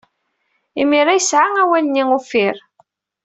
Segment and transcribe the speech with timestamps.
[0.81, 2.55] Imir-a, yesɛa awal-nni uffir.